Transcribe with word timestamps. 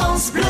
France 0.00 0.32
Bleu. 0.32 0.42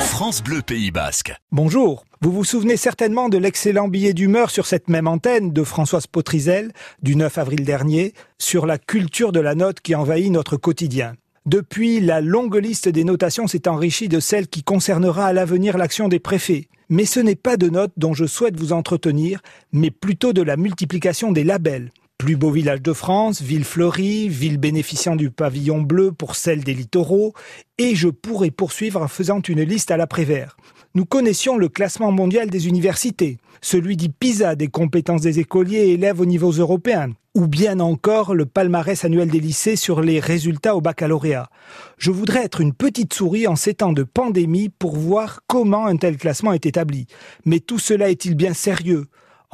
France 0.00 0.42
Bleu 0.42 0.62
Pays 0.62 0.90
Basque. 0.90 1.32
Bonjour. 1.52 2.04
Vous 2.22 2.32
vous 2.32 2.42
souvenez 2.42 2.76
certainement 2.76 3.28
de 3.28 3.38
l'excellent 3.38 3.86
billet 3.86 4.14
d'humeur 4.14 4.50
sur 4.50 4.66
cette 4.66 4.88
même 4.88 5.06
antenne 5.06 5.52
de 5.52 5.62
Françoise 5.62 6.08
Potrizel 6.08 6.72
du 7.02 7.14
9 7.14 7.38
avril 7.38 7.64
dernier 7.64 8.14
sur 8.36 8.66
la 8.66 8.78
culture 8.78 9.30
de 9.30 9.38
la 9.38 9.54
note 9.54 9.78
qui 9.80 9.94
envahit 9.94 10.32
notre 10.32 10.56
quotidien. 10.56 11.14
Depuis, 11.46 12.00
la 12.00 12.20
longue 12.20 12.56
liste 12.56 12.88
des 12.88 13.04
notations 13.04 13.46
s'est 13.46 13.68
enrichie 13.68 14.08
de 14.08 14.18
celle 14.18 14.48
qui 14.48 14.64
concernera 14.64 15.26
à 15.26 15.32
l'avenir 15.32 15.78
l'action 15.78 16.08
des 16.08 16.18
préfets. 16.18 16.66
Mais 16.88 17.04
ce 17.04 17.20
n'est 17.20 17.36
pas 17.36 17.56
de 17.56 17.68
notes 17.68 17.92
dont 17.96 18.12
je 18.12 18.26
souhaite 18.26 18.58
vous 18.58 18.72
entretenir, 18.72 19.40
mais 19.70 19.92
plutôt 19.92 20.32
de 20.32 20.42
la 20.42 20.56
multiplication 20.56 21.30
des 21.30 21.44
labels. 21.44 21.92
Plus 22.18 22.36
beau 22.36 22.50
village 22.50 22.80
de 22.80 22.94
France, 22.94 23.42
ville 23.42 23.64
fleurie, 23.64 24.30
ville 24.30 24.56
bénéficiant 24.56 25.16
du 25.16 25.30
pavillon 25.30 25.82
bleu 25.82 26.12
pour 26.12 26.34
celle 26.34 26.64
des 26.64 26.72
littoraux, 26.72 27.34
et 27.76 27.94
je 27.94 28.08
pourrais 28.08 28.50
poursuivre 28.50 29.02
en 29.02 29.08
faisant 29.08 29.42
une 29.42 29.62
liste 29.62 29.90
à 29.90 29.98
l'après-vert. 29.98 30.56
Nous 30.94 31.04
connaissions 31.04 31.58
le 31.58 31.68
classement 31.68 32.12
mondial 32.12 32.48
des 32.48 32.68
universités, 32.68 33.36
celui 33.60 33.98
dit 33.98 34.08
PISA 34.08 34.54
des 34.54 34.68
compétences 34.68 35.20
des 35.20 35.40
écoliers 35.40 35.88
et 35.88 35.92
élèves 35.92 36.18
aux 36.18 36.24
niveaux 36.24 36.52
européens, 36.52 37.10
ou 37.34 37.48
bien 37.48 37.80
encore 37.80 38.34
le 38.34 38.46
palmarès 38.46 39.04
annuel 39.04 39.28
des 39.28 39.40
lycées 39.40 39.76
sur 39.76 40.00
les 40.00 40.18
résultats 40.18 40.74
au 40.74 40.80
baccalauréat. 40.80 41.50
Je 41.98 42.10
voudrais 42.10 42.44
être 42.44 42.62
une 42.62 42.72
petite 42.72 43.12
souris 43.12 43.46
en 43.46 43.56
ces 43.56 43.74
temps 43.74 43.92
de 43.92 44.04
pandémie 44.04 44.70
pour 44.70 44.96
voir 44.96 45.40
comment 45.48 45.84
un 45.84 45.98
tel 45.98 46.16
classement 46.16 46.54
est 46.54 46.64
établi. 46.64 47.06
Mais 47.44 47.60
tout 47.60 47.78
cela 47.78 48.08
est-il 48.08 48.36
bien 48.36 48.54
sérieux? 48.54 49.06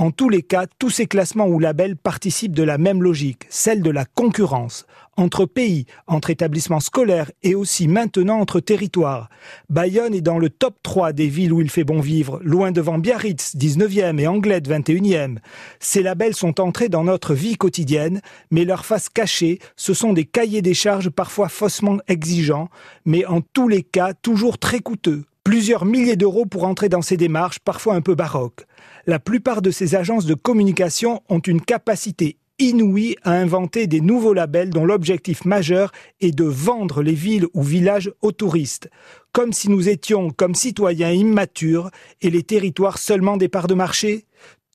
En 0.02 0.10
tous 0.10 0.28
les 0.28 0.42
cas, 0.42 0.66
tous 0.80 0.90
ces 0.90 1.06
classements 1.06 1.46
ou 1.46 1.60
labels 1.60 1.96
participent 1.96 2.56
de 2.56 2.64
la 2.64 2.76
même 2.76 3.04
logique, 3.04 3.46
celle 3.50 3.82
de 3.82 3.90
la 3.90 4.04
concurrence, 4.04 4.84
entre 5.16 5.46
pays, 5.46 5.86
entre 6.08 6.30
établissements 6.30 6.80
scolaires 6.80 7.30
et 7.44 7.54
aussi 7.54 7.86
maintenant 7.86 8.40
entre 8.40 8.58
territoires. 8.58 9.30
Bayonne 9.70 10.12
est 10.12 10.20
dans 10.20 10.40
le 10.40 10.50
top 10.50 10.74
3 10.82 11.12
des 11.12 11.28
villes 11.28 11.52
où 11.52 11.60
il 11.60 11.70
fait 11.70 11.84
bon 11.84 12.00
vivre, 12.00 12.40
loin 12.42 12.72
devant 12.72 12.98
Biarritz, 12.98 13.54
19e, 13.54 14.18
et 14.18 14.26
Anglette, 14.26 14.68
21e. 14.68 15.36
Ces 15.78 16.02
labels 16.02 16.34
sont 16.34 16.60
entrés 16.60 16.88
dans 16.88 17.04
notre 17.04 17.32
vie 17.32 17.54
quotidienne, 17.54 18.22
mais 18.50 18.64
leur 18.64 18.84
face 18.84 19.08
cachée, 19.08 19.60
ce 19.76 19.94
sont 19.94 20.14
des 20.14 20.24
cahiers 20.24 20.62
des 20.62 20.74
charges 20.74 21.10
parfois 21.10 21.48
faussement 21.48 21.98
exigeants, 22.08 22.70
mais 23.04 23.24
en 23.24 23.40
tous 23.40 23.68
les 23.68 23.84
cas 23.84 24.14
toujours 24.14 24.58
très 24.58 24.80
coûteux. 24.80 25.22
Plusieurs 25.44 25.84
milliers 25.84 26.14
d'euros 26.14 26.46
pour 26.46 26.64
entrer 26.64 26.88
dans 26.88 27.02
ces 27.02 27.16
démarches, 27.16 27.58
parfois 27.58 27.94
un 27.94 28.00
peu 28.00 28.14
baroques. 28.14 28.64
La 29.06 29.18
plupart 29.18 29.60
de 29.60 29.72
ces 29.72 29.96
agences 29.96 30.24
de 30.24 30.34
communication 30.34 31.20
ont 31.28 31.40
une 31.40 31.60
capacité 31.60 32.36
inouïe 32.60 33.16
à 33.24 33.32
inventer 33.32 33.88
des 33.88 34.00
nouveaux 34.00 34.34
labels 34.34 34.70
dont 34.70 34.84
l'objectif 34.84 35.44
majeur 35.44 35.90
est 36.20 36.30
de 36.30 36.44
vendre 36.44 37.02
les 37.02 37.14
villes 37.14 37.46
ou 37.54 37.62
villages 37.62 38.12
aux 38.22 38.30
touristes, 38.30 38.88
comme 39.32 39.52
si 39.52 39.68
nous 39.68 39.88
étions 39.88 40.30
comme 40.30 40.54
citoyens 40.54 41.10
immatures 41.10 41.90
et 42.20 42.30
les 42.30 42.44
territoires 42.44 42.98
seulement 42.98 43.36
des 43.36 43.48
parts 43.48 43.66
de 43.66 43.74
marché. 43.74 44.26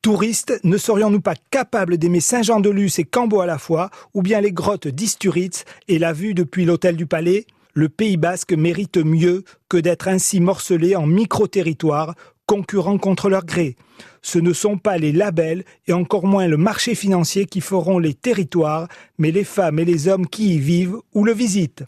Touristes, 0.02 0.60
ne 0.66 0.78
serions-nous 0.78 1.22
pas 1.22 1.36
capables 1.50 1.98
d'aimer 1.98 2.20
Saint-Jean-de-Luz 2.20 3.00
et 3.00 3.06
Cambo 3.06 3.40
à 3.40 3.46
la 3.46 3.58
fois, 3.58 3.90
ou 4.14 4.22
bien 4.22 4.42
les 4.42 4.52
grottes 4.52 4.90
d'Isturitz 4.90 5.64
et 5.88 5.98
la 5.98 6.12
vue 6.12 6.34
depuis 6.34 6.66
l'hôtel 6.66 6.98
du 6.98 7.06
Palais? 7.06 7.46
Le 7.78 7.90
Pays 7.90 8.18
basque 8.18 8.54
mérite 8.54 8.98
mieux 8.98 9.44
que 9.70 9.78
d'être 9.78 10.08
ainsi 10.08 10.40
morcelé 10.40 10.96
en 10.96 11.06
micro-territoires 11.06 12.16
concurrents 12.48 12.98
contre 12.98 13.30
leur 13.30 13.46
gré. 13.46 13.76
Ce 14.24 14.40
ne 14.40 14.52
sont 14.52 14.80
pas 14.80 14.98
les 14.98 15.12
labels 15.12 15.64
et 15.86 15.94
encore 15.94 16.26
moins 16.26 16.48
le 16.48 16.58
marché 16.58 16.96
financier 16.96 17.46
qui 17.46 17.62
feront 17.62 18.00
les 18.00 18.16
territoires, 18.16 18.88
mais 19.20 19.30
les 19.30 19.44
femmes 19.44 19.78
et 19.78 19.86
les 19.86 20.08
hommes 20.08 20.26
qui 20.26 20.56
y 20.56 20.58
vivent 20.58 20.98
ou 21.14 21.24
le 21.24 21.34
visitent. 21.34 21.84